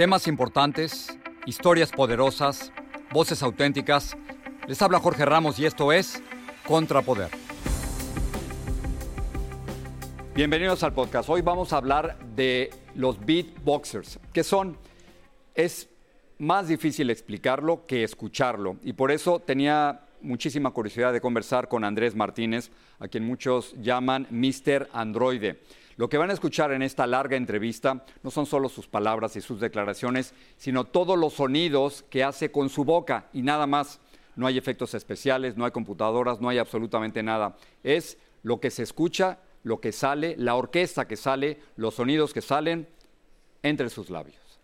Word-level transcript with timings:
Temas 0.00 0.26
importantes, 0.28 1.14
historias 1.44 1.92
poderosas, 1.92 2.72
voces 3.12 3.42
auténticas. 3.42 4.16
Les 4.66 4.80
habla 4.80 4.98
Jorge 4.98 5.26
Ramos 5.26 5.58
y 5.58 5.66
esto 5.66 5.92
es 5.92 6.22
Contrapoder. 6.66 7.28
Bienvenidos 10.34 10.82
al 10.84 10.94
podcast. 10.94 11.28
Hoy 11.28 11.42
vamos 11.42 11.74
a 11.74 11.76
hablar 11.76 12.18
de 12.34 12.70
los 12.94 13.22
beatboxers, 13.22 14.18
que 14.32 14.42
son, 14.42 14.78
es 15.54 15.90
más 16.38 16.68
difícil 16.68 17.10
explicarlo 17.10 17.84
que 17.84 18.02
escucharlo. 18.02 18.78
Y 18.82 18.94
por 18.94 19.10
eso 19.10 19.40
tenía 19.40 20.06
muchísima 20.22 20.70
curiosidad 20.70 21.12
de 21.12 21.20
conversar 21.20 21.68
con 21.68 21.84
Andrés 21.84 22.16
Martínez, 22.16 22.70
a 23.00 23.08
quien 23.08 23.26
muchos 23.26 23.74
llaman 23.82 24.26
Mr. 24.30 24.88
Androide. 24.94 25.60
Lo 26.00 26.08
que 26.08 26.16
van 26.16 26.30
a 26.30 26.32
escuchar 26.32 26.72
en 26.72 26.80
esta 26.80 27.06
larga 27.06 27.36
entrevista 27.36 28.06
no 28.22 28.30
son 28.30 28.46
solo 28.46 28.70
sus 28.70 28.88
palabras 28.88 29.36
y 29.36 29.42
sus 29.42 29.60
declaraciones, 29.60 30.32
sino 30.56 30.84
todos 30.84 31.18
los 31.18 31.34
sonidos 31.34 32.06
que 32.08 32.24
hace 32.24 32.50
con 32.50 32.70
su 32.70 32.86
boca 32.86 33.28
y 33.34 33.42
nada 33.42 33.66
más. 33.66 34.00
No 34.34 34.46
hay 34.46 34.56
efectos 34.56 34.94
especiales, 34.94 35.58
no 35.58 35.66
hay 35.66 35.72
computadoras, 35.72 36.40
no 36.40 36.48
hay 36.48 36.56
absolutamente 36.56 37.22
nada. 37.22 37.54
Es 37.82 38.16
lo 38.42 38.60
que 38.60 38.70
se 38.70 38.82
escucha, 38.82 39.40
lo 39.62 39.82
que 39.82 39.92
sale, 39.92 40.36
la 40.38 40.54
orquesta 40.54 41.06
que 41.06 41.16
sale, 41.16 41.60
los 41.76 41.96
sonidos 41.96 42.32
que 42.32 42.40
salen 42.40 42.88
entre 43.62 43.90
sus 43.90 44.08
labios. 44.08 44.58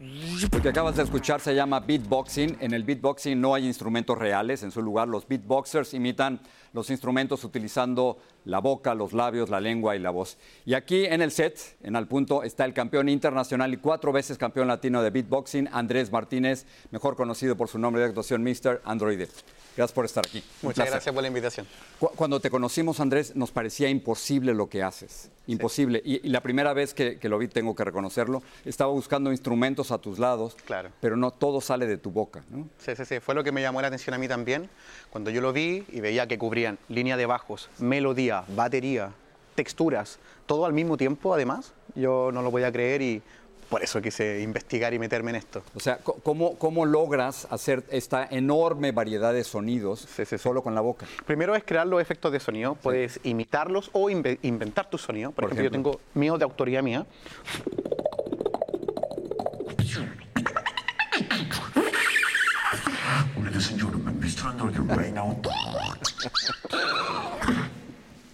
Lo 0.00 0.62
que 0.62 0.70
acabas 0.70 0.96
de 0.96 1.02
escuchar 1.02 1.42
se 1.42 1.54
llama 1.54 1.80
beatboxing. 1.80 2.56
En 2.60 2.72
el 2.72 2.84
beatboxing 2.84 3.38
no 3.38 3.54
hay 3.54 3.66
instrumentos 3.66 4.16
reales. 4.16 4.62
En 4.62 4.70
su 4.70 4.80
lugar, 4.80 5.08
los 5.08 5.28
beatboxers 5.28 5.92
imitan 5.92 6.40
los 6.72 6.88
instrumentos 6.88 7.44
utilizando 7.44 8.16
la 8.46 8.60
boca, 8.60 8.94
los 8.94 9.12
labios, 9.12 9.50
la 9.50 9.60
lengua 9.60 9.96
y 9.96 9.98
la 9.98 10.08
voz. 10.08 10.38
Y 10.64 10.72
aquí 10.72 11.04
en 11.04 11.20
el 11.20 11.30
set, 11.30 11.76
en 11.82 11.96
Al 11.96 12.08
Punto, 12.08 12.42
está 12.44 12.64
el 12.64 12.72
campeón 12.72 13.10
internacional 13.10 13.74
y 13.74 13.76
cuatro 13.76 14.10
veces 14.10 14.38
campeón 14.38 14.68
latino 14.68 15.02
de 15.02 15.10
beatboxing, 15.10 15.68
Andrés 15.70 16.10
Martínez, 16.10 16.64
mejor 16.90 17.14
conocido 17.14 17.54
por 17.58 17.68
su 17.68 17.78
nombre 17.78 18.00
de 18.00 18.08
actuación, 18.08 18.42
Mr. 18.42 18.80
Android. 18.86 19.28
Gracias 19.76 19.92
por 19.92 20.04
estar 20.04 20.26
aquí. 20.26 20.42
Muchas 20.62 20.90
gracias 20.90 21.14
por 21.14 21.22
la 21.22 21.28
invitación. 21.28 21.66
Cuando 21.98 22.40
te 22.40 22.50
conocimos, 22.50 23.00
Andrés, 23.00 23.36
nos 23.36 23.50
parecía 23.50 23.88
imposible 23.88 24.52
lo 24.52 24.68
que 24.68 24.82
haces. 24.82 25.30
Imposible. 25.46 26.02
Y, 26.04 26.28
la 26.28 26.40
primera 26.40 26.72
vez 26.72 26.92
que, 26.92 27.18
lo 27.22 27.38
vi, 27.38 27.48
tengo 27.48 27.74
que 27.74 27.84
reconocerlo, 27.84 28.42
estaba 28.64 28.92
buscando 28.92 29.30
instrumentos 29.30 29.90
a 29.90 29.98
tus 29.98 30.18
lados, 30.18 30.56
claro. 30.64 30.90
pero 31.00 31.16
no 31.16 31.30
todo 31.30 31.60
sale 31.60 31.86
de 31.86 31.98
tu 31.98 32.10
boca. 32.10 32.42
¿no? 32.50 32.68
Sí, 32.78 32.92
sí, 32.96 33.04
sí. 33.04 33.20
Fue 33.20 33.34
lo 33.34 33.44
que 33.44 33.52
me 33.52 33.62
llamó 33.62 33.80
la 33.80 33.88
atención 33.88 34.14
a 34.14 34.18
mí 34.18 34.28
también. 34.28 34.68
Cuando 35.10 35.30
yo 35.30 35.40
lo 35.40 35.52
vi 35.52 35.84
y 35.88 36.00
veía 36.00 36.26
que 36.26 36.38
cubrían 36.38 36.78
línea 36.88 37.16
de 37.16 37.26
bajos, 37.26 37.70
melodía, 37.78 38.44
batería, 38.48 39.12
texturas, 39.54 40.18
todo 40.46 40.66
al 40.66 40.72
mismo 40.72 40.96
tiempo, 40.96 41.34
además, 41.34 41.72
yo 41.94 42.30
no 42.32 42.42
lo 42.42 42.50
podía 42.50 42.72
creer 42.72 43.02
y 43.02 43.22
por 43.70 43.82
eso 43.82 44.02
quise 44.02 44.42
investigar 44.42 44.92
y 44.92 44.98
meterme 44.98 45.30
en 45.30 45.36
esto. 45.36 45.62
O 45.74 45.80
sea, 45.80 45.98
¿cómo, 45.98 46.58
cómo 46.58 46.84
logras 46.84 47.46
hacer 47.50 47.84
esta 47.90 48.26
enorme 48.30 48.92
variedad 48.92 49.32
de 49.32 49.44
sonidos 49.44 50.06
solo 50.38 50.62
con 50.62 50.74
la 50.74 50.80
boca? 50.80 51.06
Primero 51.24 51.54
es 51.54 51.62
crear 51.64 51.86
los 51.86 52.02
efectos 52.02 52.32
de 52.32 52.40
sonido. 52.40 52.74
Puedes 52.74 53.20
imitarlos 53.22 53.90
o 53.92 54.10
inventar 54.10 54.90
tu 54.90 54.98
sonido. 54.98 55.30
Por, 55.30 55.44
ejemplo, 55.44 55.64
yo 55.64 55.70
tengo 55.70 56.00
mío 56.14 56.36
de 56.36 56.44
autoría 56.44 56.82
mía. 56.82 57.06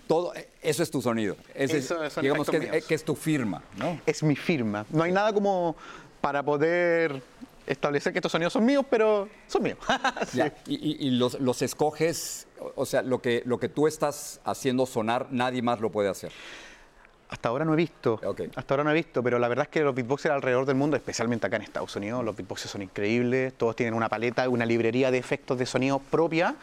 Todo, 0.06 0.32
eso 0.62 0.82
es 0.82 0.90
tu 0.90 1.02
sonido. 1.02 1.36
digamos 2.20 2.48
que 2.48 2.84
es, 2.88 3.04
tu 3.04 3.14
firma, 3.14 3.62
¿no? 3.76 4.00
Es 4.06 4.22
mi 4.22 4.36
firma. 4.36 4.86
No 4.90 5.02
hay 5.02 5.12
nada 5.12 5.32
como 5.32 5.76
para 6.20 6.42
poder 6.42 7.22
establecer 7.66 8.12
que 8.12 8.20
estos 8.20 8.32
sonidos 8.32 8.52
son 8.52 8.64
míos, 8.64 8.84
pero 8.88 9.28
son 9.46 9.62
míos. 9.62 9.78
Y, 10.66 11.10
los, 11.10 11.62
escoges, 11.62 12.46
o 12.74 12.86
sea, 12.86 13.02
lo 13.02 13.20
que, 13.20 13.42
lo 13.44 13.58
que 13.58 13.68
tú 13.68 13.86
estás 13.86 14.40
haciendo 14.44 14.86
sonar, 14.86 15.28
nadie 15.30 15.62
más 15.62 15.80
lo 15.80 15.90
puede 15.90 16.08
hacer. 16.08 16.32
Hasta 17.28 17.48
ahora 17.48 17.64
no 17.64 17.72
he 17.72 17.76
visto. 17.76 18.20
Hasta 18.54 18.74
ahora 18.74 18.84
no 18.84 18.90
he 18.90 18.94
visto, 18.94 19.22
pero 19.22 19.38
la 19.40 19.48
verdad 19.48 19.64
es 19.64 19.68
que 19.68 19.80
los 19.80 19.94
beatboxers 19.94 20.32
alrededor 20.32 20.64
del 20.64 20.76
mundo, 20.76 20.96
especialmente 20.96 21.46
acá 21.46 21.56
en 21.56 21.62
Estados 21.62 21.96
Unidos, 21.96 22.24
los 22.24 22.36
beatboxers 22.36 22.70
son 22.70 22.82
increíbles. 22.82 23.54
Todos 23.54 23.74
tienen 23.74 23.94
una 23.94 24.08
paleta, 24.08 24.48
una 24.48 24.64
librería 24.64 25.10
de 25.10 25.18
efectos 25.18 25.58
de 25.58 25.66
sonido 25.66 25.98
propia. 25.98 26.54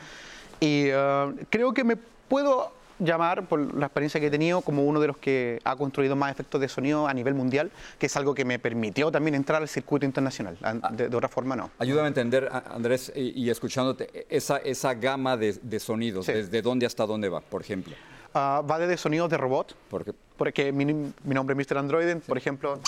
Y 0.62 0.90
uh, 0.92 1.36
creo 1.50 1.74
que 1.74 1.84
me 1.84 1.98
puedo 1.98 2.72
llamar, 3.00 3.48
por 3.48 3.74
la 3.76 3.88
experiencia 3.88 4.20
que 4.20 4.28
he 4.28 4.32
tenido, 4.32 4.62
como 4.62 4.84
uno 4.84 5.00
de 5.00 5.08
los 5.08 5.18
que 5.18 5.60
ha 5.64 5.76
construido 5.76 6.16
más 6.16 6.32
efectos 6.32 6.60
de 6.62 6.68
sonido 6.68 7.08
a 7.08 7.14
nivel 7.14 7.34
mundial, 7.34 7.72
que 8.00 8.06
es 8.06 8.18
algo 8.18 8.34
que 8.34 8.46
me 8.46 8.60
permitió 8.60 9.12
también 9.12 9.36
entrar 9.36 9.62
al 9.62 9.68
circuito 9.68 10.06
internacional. 10.06 10.58
Ah. 10.62 10.92
De, 10.92 11.14
otra 11.16 11.30
forma, 11.30 11.56
no. 11.56 11.72
Ayúdame 11.80 12.06
a 12.06 12.08
entender, 12.08 12.50
Andrés, 12.70 13.12
y, 13.16 13.50
escuchándote, 13.50 14.26
esa, 14.30 14.58
esa 14.58 14.94
gama 14.94 15.38
de, 15.38 15.80
sonidos, 15.80 16.28
¿desde 16.28 16.62
dónde 16.62 16.86
hasta 16.86 17.06
dónde 17.06 17.30
va, 17.30 17.42
por 17.42 17.62
ejemplo? 17.62 17.94
Uh, 18.34 18.66
va 18.66 18.80
desde 18.80 18.98
sonidos 18.98 19.30
de 19.30 19.38
robot, 19.38 19.76
¿Por 19.90 20.04
porque 20.38 20.72
mi, 20.72 20.86
mi, 20.86 21.14
nombre 21.24 21.56
es 21.56 21.70
Mr. 21.70 21.78
Android, 21.78 22.18
por 22.26 22.38
ejemplo. 22.38 22.80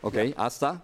Ok, 0.00 0.16
hasta. 0.36 0.82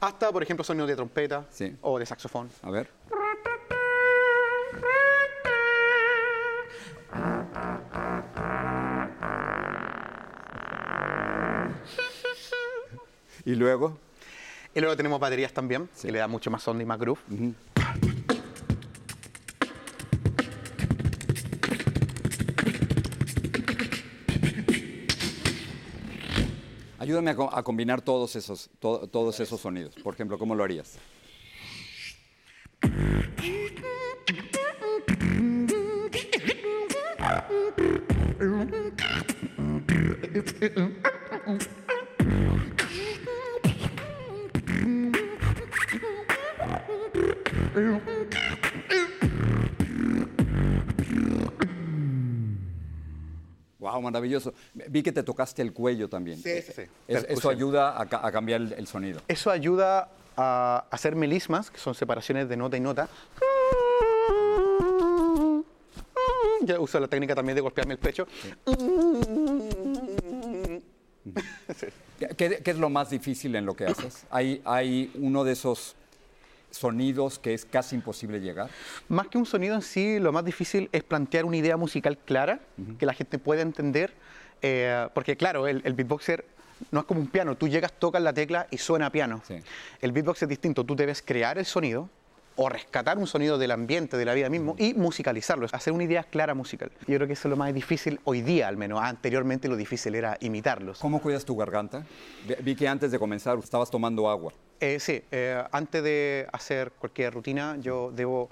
Hasta, 0.00 0.32
por 0.32 0.42
ejemplo, 0.42 0.64
sonidos 0.64 0.88
de 0.88 0.96
trompeta 0.96 1.46
o 1.80 1.98
de 1.98 2.06
saxofón. 2.06 2.50
A 2.62 2.70
ver. 2.70 2.90
¿Y 13.44 13.54
luego? 13.54 13.98
Y 14.74 14.80
luego 14.80 14.96
tenemos 14.96 15.20
baterías 15.20 15.52
también, 15.52 15.88
que 16.00 16.10
le 16.10 16.18
da 16.18 16.26
mucho 16.26 16.50
más 16.50 16.66
onda 16.66 16.82
y 16.82 16.86
más 16.86 16.98
groove. 16.98 17.20
Ayúdame 27.14 27.30
a, 27.52 27.62
combinar 27.62 28.02
todos 28.02 28.34
esos, 28.34 28.68
todos 28.80 29.38
esos 29.38 29.60
sonidos. 29.60 29.94
Por 30.02 30.14
ejemplo, 30.14 30.36
¿cómo 30.36 30.56
lo 30.56 30.64
harías? 30.64 30.98
Wow, 53.94 54.02
maravilloso. 54.02 54.52
Vi 54.74 55.02
que 55.02 55.12
te 55.12 55.22
tocaste 55.22 55.62
el 55.62 55.72
cuello 55.72 56.08
también. 56.08 56.38
Sí, 56.38 56.62
sí, 56.62 56.82
eso 57.06 57.48
ayuda 57.48 58.00
a, 58.00 58.32
cambiar 58.32 58.60
el, 58.60 58.86
sonido. 58.88 59.20
Eso 59.28 59.50
ayuda 59.50 60.08
a 60.36 60.84
hacer 60.90 61.14
melismas, 61.14 61.70
que 61.70 61.78
son 61.78 61.94
separaciones 61.94 62.48
de 62.48 62.56
nota 62.56 62.76
y 62.76 62.80
nota. 62.80 63.08
Ya 66.62 66.80
uso 66.80 66.98
la 66.98 67.06
técnica 67.06 67.36
también 67.36 67.54
de 67.54 67.60
golpearme 67.60 67.94
el 67.94 68.00
pecho. 68.00 68.26
¿Qué, 72.36 72.62
es 72.64 72.78
lo 72.78 72.90
más 72.90 73.10
difícil 73.10 73.54
en 73.54 73.64
lo 73.64 73.74
que 73.74 73.86
haces? 73.86 74.24
¿Hay, 74.30 74.60
hay 74.64 75.12
uno 75.14 75.44
de 75.44 75.52
esos 75.52 75.94
sonidos 76.74 77.38
que 77.38 77.54
es 77.54 77.64
casi 77.64 77.96
imposible 77.96 78.40
llegar? 78.40 78.70
Más 79.08 79.28
que 79.28 79.38
un 79.38 79.46
sonido 79.46 79.74
en 79.74 79.82
sí, 79.82 80.18
lo 80.18 80.32
más 80.32 80.44
difícil 80.44 80.88
es 80.92 81.02
plantear 81.02 81.44
una 81.44 81.56
idea 81.56 81.76
musical 81.76 82.18
clara, 82.18 82.60
que 82.98 83.06
la 83.06 83.14
gente 83.14 83.38
pueda 83.38 83.62
entender, 83.62 84.12
eh, 84.62 85.08
porque 85.14 85.36
claro, 85.36 85.66
el, 85.66 85.80
beatboxer 85.80 86.44
no 86.90 87.00
es 87.00 87.06
como 87.06 87.20
un 87.20 87.28
piano, 87.28 87.56
tú 87.56 87.68
llegas, 87.68 87.92
tocas 87.92 88.22
la 88.22 88.32
tecla 88.32 88.66
y 88.70 88.78
suena 88.78 89.06
a 89.06 89.10
piano. 89.10 89.42
El 90.00 90.12
beatbox 90.12 90.42
es 90.42 90.48
distinto, 90.48 90.84
tú 90.84 90.96
debes 90.96 91.22
crear 91.22 91.58
el 91.58 91.64
sonido, 91.64 92.08
o 92.56 92.68
rescatar 92.68 93.18
un 93.18 93.26
sonido 93.26 93.58
del 93.58 93.70
ambiente, 93.70 94.16
de 94.16 94.24
la 94.24 94.34
vida 94.34 94.48
mismo, 94.48 94.76
y 94.78 94.94
musicalizarlo, 94.94 95.66
hacer 95.72 95.92
una 95.92 96.04
idea 96.04 96.22
clara 96.22 96.54
musical. 96.54 96.90
Yo 97.06 97.16
creo 97.16 97.26
que 97.26 97.32
eso 97.32 97.48
es 97.48 97.50
lo 97.50 97.56
más 97.56 97.72
difícil 97.74 98.20
hoy 98.24 98.42
día, 98.42 98.68
al 98.68 98.76
menos. 98.76 99.00
Anteriormente 99.02 99.68
lo 99.68 99.76
difícil 99.76 100.14
era 100.14 100.36
imitarlos. 100.40 100.98
¿Cómo 100.98 101.20
cuidas 101.20 101.44
tu 101.44 101.56
garganta? 101.56 102.04
Vi 102.62 102.74
que 102.76 102.86
antes 102.86 103.10
de 103.10 103.18
comenzar 103.18 103.58
estabas 103.58 103.90
tomando 103.90 104.28
agua. 104.28 104.52
Eh, 104.84 105.00
sí, 105.00 105.24
eh, 105.30 105.64
antes 105.72 106.04
de 106.04 106.46
hacer 106.52 106.92
cualquier 106.92 107.32
rutina 107.32 107.78
yo 107.80 108.12
debo 108.14 108.50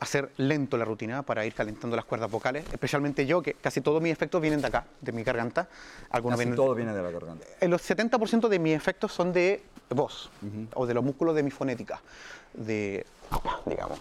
hacer 0.00 0.30
lento 0.38 0.78
la 0.78 0.86
rutina 0.86 1.22
para 1.22 1.44
ir 1.44 1.52
calentando 1.52 1.96
las 1.96 2.06
cuerdas 2.06 2.30
vocales, 2.30 2.64
especialmente 2.72 3.26
yo, 3.26 3.42
que 3.42 3.52
casi 3.52 3.82
todos 3.82 4.00
mis 4.00 4.10
efectos 4.10 4.40
vienen 4.40 4.62
de 4.62 4.68
acá, 4.68 4.86
de 5.02 5.12
mi 5.12 5.22
garganta. 5.22 5.68
Algunos 6.08 6.38
casi 6.40 6.50
todo 6.52 6.74
viene 6.74 6.94
de 6.94 7.02
la 7.02 7.10
garganta. 7.10 7.44
Los 7.60 7.82
70% 7.82 8.48
de 8.48 8.58
mis 8.58 8.74
efectos 8.74 9.12
son 9.12 9.34
de 9.34 9.62
voz 9.90 10.30
o 10.72 10.86
de 10.86 10.94
los 10.94 11.04
músculos 11.04 11.34
de 11.34 11.42
mi 11.42 11.50
fonética, 11.50 12.00
de, 12.54 13.04
digamos, 13.66 14.00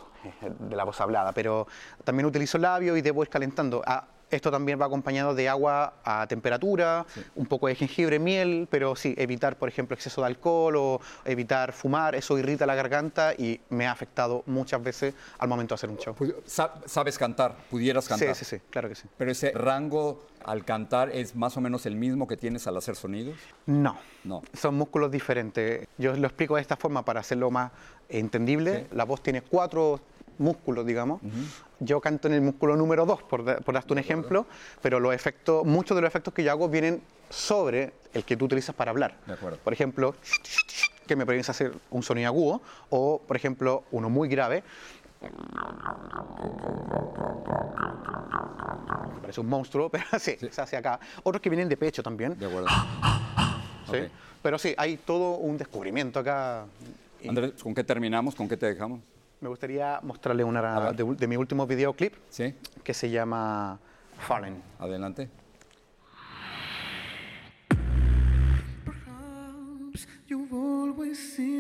de 0.60 0.75
la 0.78 0.86
voz 0.86 1.01
hablada, 1.01 1.34
pero 1.34 1.68
también 2.06 2.25
utilizo 2.25 2.57
labio 2.57 2.96
y 2.96 3.01
debo 3.01 3.22
ir 3.22 3.30
calentando. 3.30 3.84
Ah, 3.86 4.06
esto 4.35 4.51
también 4.51 4.80
va 4.80 4.85
acompañado 4.85 5.35
de 5.35 5.47
agua 5.50 5.94
a 6.03 6.27
temperatura, 6.27 7.06
un 7.35 7.45
poco 7.45 7.68
de 7.68 7.75
jengibre, 7.75 8.19
miel, 8.19 8.68
pero 8.69 8.95
sí, 8.95 9.13
evitar, 9.18 9.57
por 9.57 9.69
ejemplo, 9.69 9.94
exceso 9.95 10.21
de 10.21 10.27
alcohol 10.27 10.75
o 10.75 11.01
evitar 11.25 11.74
fumar, 11.74 12.15
eso 12.15 12.38
irrita 12.38 12.65
la 12.65 12.75
garganta 12.75 13.33
y 13.33 13.59
me 13.69 13.88
ha 13.88 13.91
afectado 13.91 14.44
muchas 14.45 14.83
veces 14.83 15.13
al 15.38 15.47
momento 15.47 15.74
de 15.74 15.75
hacer 15.75 15.89
un 15.89 15.97
show. 15.97 16.15
¿Sabes 16.45 17.18
cantar? 17.18 17.56
¿Pudieras 17.69 18.07
cantar? 18.07 18.35
Sí, 18.35 18.45
sí, 18.45 18.57
sí, 18.57 18.63
claro 18.69 18.89
que 18.89 18.95
sí. 18.95 19.07
Pero 19.18 19.31
ese 19.31 19.51
rango 19.51 20.25
al 20.44 20.65
cantar 20.65 21.09
es 21.09 21.36
más 21.36 21.56
o 21.57 21.62
menos 21.62 21.86
el 21.86 21.95
mismo 21.95 22.27
que 22.27 22.38
tienes 22.38 22.68
al 22.68 22.77
hacer 22.77 22.95
sonidos? 22.95 23.38
No, 23.65 23.97
no. 24.24 24.41
son 24.53 24.75
músculos 24.75 25.12
diferentes. 25.12 25.88
Yo 25.97 26.15
lo 26.15 26.27
explico 26.27 26.56
de 26.56 26.62
esta 26.62 26.75
forma 26.75 27.06
para 27.06 27.21
hacerlo 27.21 27.50
más 27.50 27.71
entendible. 28.09 28.88
La 28.91 29.06
voz 29.06 29.21
tiene 29.21 29.41
cuatro 29.41 30.01
músculos, 30.38 30.85
digamos. 30.85 31.21
Yo 31.80 32.00
canto 32.01 32.27
en 32.27 32.35
el 32.35 32.41
músculo 32.41 32.75
número 32.75 33.06
2, 33.06 33.24
por, 33.24 33.44
darte 33.45 33.94
un 33.94 34.00
ejemplo, 34.00 34.45
pero 34.81 35.00
los 35.00 35.13
efectos, 35.13 35.65
muchos 35.65 35.95
de 35.95 36.01
los 36.01 36.07
efectos 36.07 36.33
que 36.33 36.44
yo 36.44 36.51
hago 36.51 36.69
vienen 36.69 37.01
sobre 37.30 37.94
el 38.13 38.24
que 38.24 38.38
tú 38.38 38.45
utilizas 38.45 38.75
para 38.75 38.91
hablar. 38.91 39.18
Por 39.63 39.74
ejemplo, 39.74 40.15
que 41.07 41.15
me 41.15 41.25
permite 41.25 41.51
hacer 41.51 41.74
un 41.91 42.03
sonido 42.03 42.27
agudo, 42.27 42.62
o 42.89 43.21
por 43.25 43.35
ejemplo, 43.35 43.83
uno 43.91 44.09
muy 44.09 44.30
grave. 44.30 44.63
Parece 49.21 49.41
un 49.41 49.47
monstruo, 49.47 49.89
pero 49.91 50.06
sí, 50.19 50.38
se 50.51 50.62
hace 50.62 50.77
acá. 50.77 51.00
Otros 51.24 51.41
que 51.41 51.50
vienen 51.50 51.69
de 51.69 51.77
pecho 51.77 52.03
también. 52.03 52.38
De 52.38 52.45
acuerdo. 52.45 52.68
¿Sí? 53.91 53.97
Pero 54.41 54.57
sí, 54.57 54.74
hay 54.77 54.97
todo 54.97 55.38
un 55.38 55.57
descubrimiento 55.57 56.19
acá. 56.19 56.65
Andrés, 57.27 57.53
¿con 57.62 57.74
qué 57.74 57.83
terminamos? 57.83 58.36
¿Con 58.36 58.50
qué 58.50 58.57
te 58.57 58.65
dejamos? 58.65 59.00
Me 59.44 59.50
gustaría 59.50 60.00
mostrarle 60.01 60.44
una 60.45 60.94
de, 60.94 61.04
de, 61.04 61.28
mi 61.28 61.36
último 61.36 61.68
videoclip 61.68 62.13
¿Sí? 62.30 62.56
que 62.81 62.94
se 62.94 63.10
llama 63.10 63.78
Fallen. 64.18 64.63
Adelante. 64.80 65.30
You've 70.28 70.54
always 70.54 71.36
seen 71.36 71.52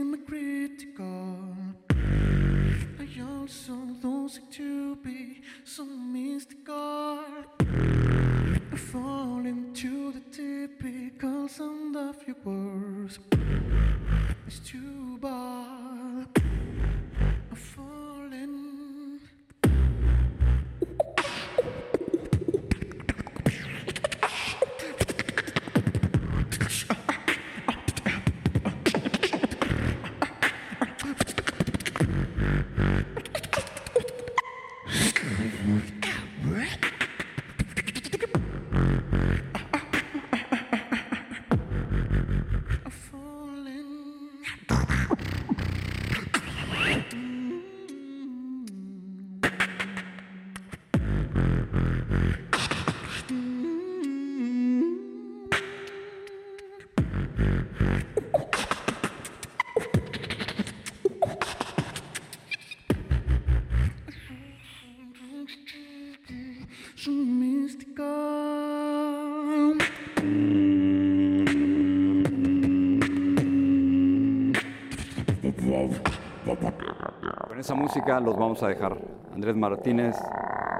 Con 77.47 77.59
esa 77.59 77.75
música 77.75 78.19
los 78.19 78.37
vamos 78.37 78.61
a 78.63 78.67
dejar. 78.67 78.97
Andrés 79.33 79.55
Martínez, 79.55 80.15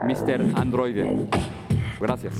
Mr. 0.03 0.57
Android. 0.59 1.27
Gracias. 1.99 2.33